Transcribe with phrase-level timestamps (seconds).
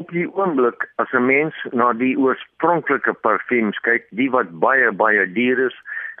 [0.00, 5.24] op die oomblik as 'n mens na die oorspronklike parfums kyk, die wat baie baie
[5.38, 5.76] duur is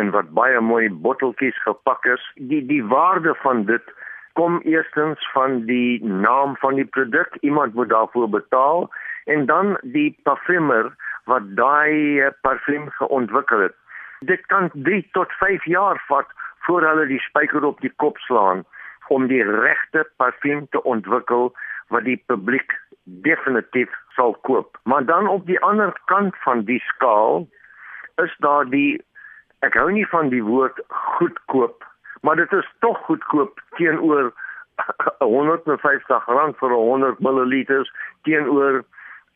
[0.00, 3.94] en wat baie mooi botteltjies gepak is, die die waarde van dit
[4.38, 8.90] kom eerstens van die naam van die produk, iemand moet daarvoor betaal
[9.24, 10.94] en dan die parfumer
[11.24, 13.76] wat daai parfum geontwikkel het.
[14.20, 16.26] Dit kan 3 tot 5 jaar vat
[16.66, 18.64] voor hulle die spyker op die kop slaan
[19.08, 21.52] om die regte parfum te ontwikkel
[21.88, 22.72] wat die publiek
[23.04, 24.78] definitief sal koop.
[24.82, 27.48] Maar dan op die ander kant van die skaal
[28.22, 29.02] is daar die
[29.64, 31.84] ek hou nie van die woord goedkoop,
[32.20, 34.32] maar dit is tog goedkoop teenoor
[35.18, 37.54] 150 rand vir 100 ml
[38.22, 38.82] teenoor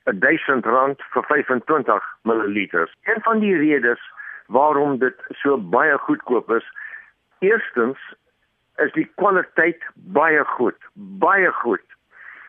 [0.04, 2.58] 1000 rand vir 25 ml.
[3.04, 4.00] Een van die redes
[4.46, 6.64] waarom dit so baie goedkoop is,
[7.38, 7.98] eerstens
[8.76, 11.87] is die kwaliteit baie goed, baie goed.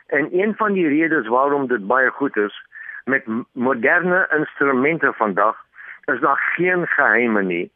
[0.09, 2.65] En een van die redes waarom dit baie goed is
[3.05, 5.65] met moderne instrumente vandag
[6.05, 7.71] is daar geen geheime nie.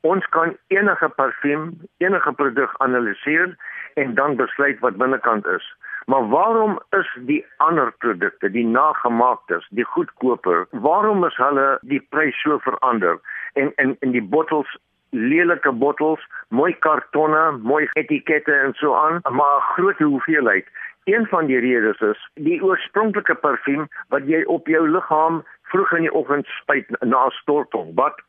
[0.00, 3.56] Ons kan enige parfum, enige produk analiseer
[3.94, 5.76] en dan besluit wat binnekant is.
[6.06, 12.40] Maar waarom is die ander produkte, die nagemaaktes, die goedkoper, waarom is hulle die prys
[12.42, 13.20] so verander?
[13.52, 14.76] En en en die bottels
[15.10, 20.66] lelike bottels, mooi kartonne, mooi etikette en so aan, maar groot hoeveelheid.
[21.08, 25.40] Een van die redes is die oorspronklike parfuum wat jy op jou liggaam
[25.72, 27.94] vroeg in die oggend spuit na storting.
[27.96, 28.20] Wat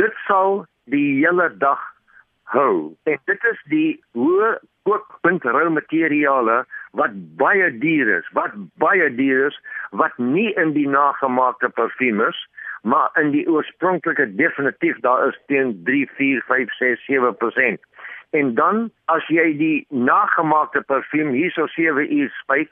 [0.00, 1.78] dit sal die hele dag
[2.50, 2.96] hou.
[3.06, 4.56] En dit is die hoë
[4.88, 6.64] kookpunt rou materiale
[6.98, 12.46] wat baie duur is, wat baie duur is, wat nie in die nagemaakte parfuum is
[12.82, 17.86] maar in die oorspronklike definitief daar is teen 3 4 5 6 7%.
[18.30, 22.70] En dan as jy die nagemaakte parfuum hierso 7 uur spuit,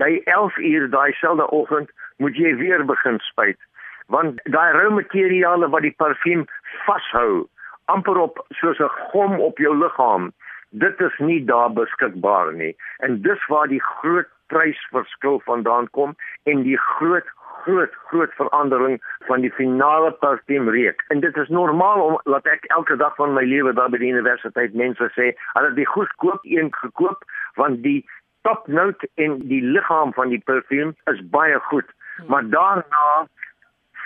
[0.00, 3.58] by 11 uur daai selfde oggend moet jy weer begin spuit.
[4.06, 6.46] Want daai rou materiale wat die parfuum
[6.86, 7.46] vashou,
[7.92, 10.32] amper op soos 'n gom op jou liggaam,
[10.70, 12.76] dit is nie daar beskikbaar nie.
[12.98, 17.28] En dis waar die groot prysverskil vandaan kom en die groot
[17.64, 18.98] groot groot verandering
[19.28, 21.04] van die finale parfum reek.
[21.08, 24.12] En dit is normaal om laat ek elke dag van my lewe daar by die
[24.12, 27.24] universiteit mense sê, hulle het die goedkoop een gekoop
[27.60, 28.02] want die
[28.44, 31.88] top note in die liggaam van die parfum is baie goed.
[32.28, 33.26] Maar daarna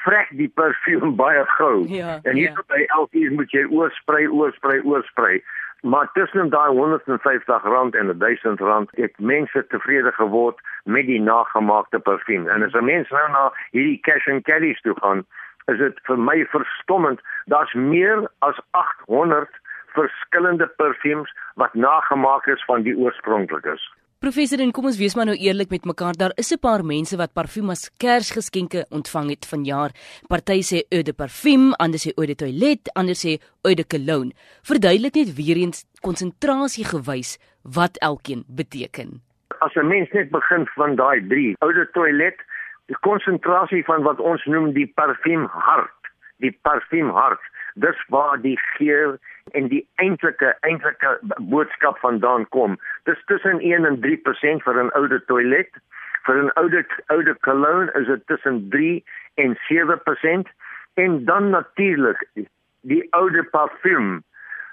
[0.05, 1.87] vrek die parfum baie gou.
[1.91, 2.67] Ja, en hier ja.
[2.71, 5.39] by elke moet jy oorsprei, oorsprei, oorsprei.
[5.81, 11.99] Maar tussen daai 150 rand en 1000 rand het mense tevrede geword met die nagemaakte
[11.99, 12.49] parfuum.
[12.49, 15.27] En as 'n mens nou na hierdie cash and carries toe gaan,
[15.67, 17.21] is dit vir my verstommend.
[17.45, 19.49] Daar's meer as 800
[19.87, 23.93] verskillende parfums wat nagemaak is van die oorspronklikes.
[24.19, 26.17] Professor, en kom ons wees maar nou eerlik met mekaar.
[26.19, 29.91] Daar is 'n paar mense wat parfuum as Kersgeskenke ontvang het vanjaar.
[30.27, 34.33] Party sê eau de parfum, ander sê eau de toilet, ander sê eau de cologne.
[34.63, 39.23] Verduidelik net weer eens konsentrasie gewys wat elkeen beteken.
[39.61, 42.39] As 'n mens net begin van daai 3, eau de toilet,
[42.87, 45.98] die konsentrasie van wat ons noem die parfum hart,
[46.39, 47.41] die parfum hart
[47.81, 49.19] dis waar die geur
[49.51, 51.19] en die eintlike eintlike
[51.53, 52.79] boodskap vandaan kom.
[53.05, 55.71] Dis tussen 1 en 3% vir 'n oude toilet.
[56.27, 59.05] Vir 'n oude oude cologne is dit tussen 3
[59.35, 60.49] en 7%
[60.95, 62.27] en dan natuurlik
[62.81, 64.25] die oude parfum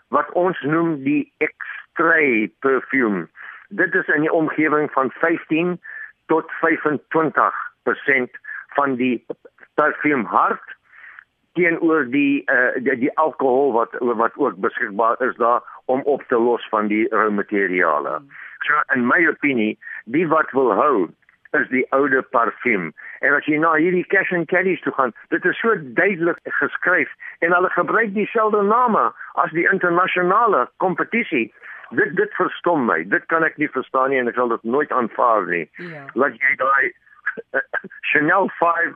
[0.08, 3.30] wat ons noem die extrait parfum.
[3.70, 5.82] Dit is in die omgewing van 15
[6.26, 8.30] tot 25%
[8.68, 9.26] van die
[9.74, 10.75] parfum hart
[11.56, 16.40] teenoor die uh die, die alkohol wat wat ook beskikbaar is daar om op te
[16.40, 18.22] los van die rou materiale.
[18.66, 21.10] So in my opinie, die wat wil hou
[21.56, 22.90] is die oude parfum.
[23.20, 27.12] En as jy na hierdie cash and carries toe gaan, dit is so duidelik geskryf
[27.46, 29.06] en hulle gebruik dieselfde name
[29.44, 31.48] as die internasionale kompetisie.
[31.96, 33.04] Dit dit verstom my.
[33.14, 35.66] Dit kan ek nie verstaan nie en ek sal dit nooit aanvaar nie.
[35.80, 36.06] Ja.
[36.18, 36.94] Laat jy daai
[38.10, 38.94] Chanel 5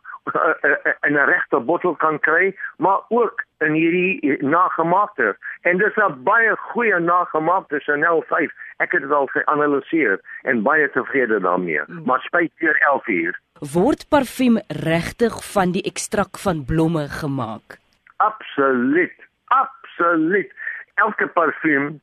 [1.07, 5.37] in 'n regte bottel kan kry, maar ook in hierdie nagemaakte.
[5.61, 8.51] En dis 'n baie goeie nagemaakte Chanel 5.
[8.77, 11.81] Ek het dit al geanaliseer en baie tevrede daarmee.
[11.87, 12.03] Mm.
[12.05, 13.39] Maar spyt vir 11 uur.
[13.73, 17.77] Word parfuum regtig van die ekstrak van blomme gemaak?
[18.17, 19.17] Absoluut.
[19.45, 20.53] Absoluut.
[20.95, 22.01] Elke parfuum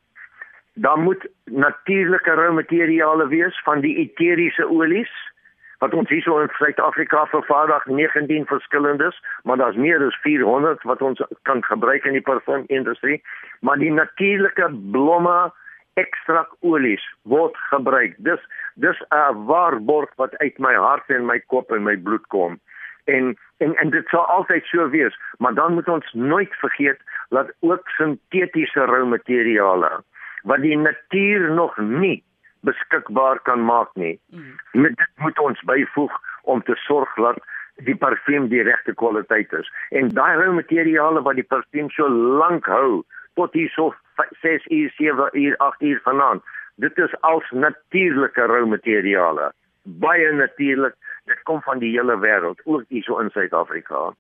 [0.77, 5.13] dan moet natuurlike rou materiale wees van die eteriese olies
[5.79, 11.23] wat ons hierso in Suid-Afrika vervaardig 19 verskillendes, maar daar's meer as 400 wat ons
[11.43, 13.23] kan gebruik in die parfumindustrie,
[13.61, 15.53] maar die natuurlike blomme
[16.01, 18.17] ekstrak olies word gebruik.
[18.19, 18.41] Dis
[18.75, 22.61] dis 'n waarborg wat uit my hart en my kop en my bloed kom.
[23.05, 27.53] En en en dit sal altyd so wees, maar dan moet ons nooit vergeet dat
[27.61, 30.03] ook sintetiese roumateriale
[30.43, 32.25] wat die natuur nog nie
[32.69, 34.17] beskikbaar kan maak nie.
[34.35, 34.57] Mm.
[34.73, 37.39] Met dit moet ons byvoeg om te sorg dat
[37.85, 39.71] die parfuum die regte kwaliteit is.
[39.91, 42.09] En daai roumateriale wat die parfuum so
[42.43, 43.05] lank hou
[43.37, 43.93] tot hier so
[44.41, 46.43] 6 uur, 7 uur, 8 uur vanaand.
[46.77, 49.53] Dit is als natuurlike roumateriale.
[49.83, 50.95] Baie natuurlik.
[51.25, 54.13] Dit kom van die hele wêreld, ook hier so in Suid-Afrika.